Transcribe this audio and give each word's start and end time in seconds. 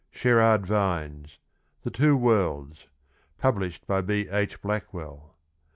Sherard 0.09 0.65
Vines. 0.65 1.37
THE 1.83 1.91
TWO 1.91 2.17
WORLDS. 2.17 2.87
Published 3.37 3.85
by 3.85 4.01
B. 4.01 4.27
H. 4.31 4.59
Blackwell. 4.59 5.35